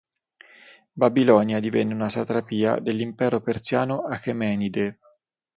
[0.95, 4.97] Babilonia divenne una satrapia dell'Impero persiano achemenide.